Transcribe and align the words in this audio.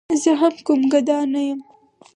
زه 0.23 0.31
هم 0.41 0.53
کوم 0.65 0.81
ګدا 0.91 1.19
نه 1.33 1.41
یم. 1.47 1.59